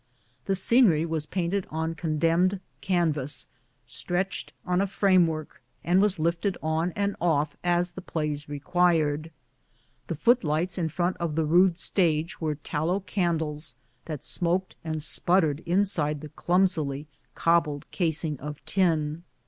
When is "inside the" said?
15.67-16.29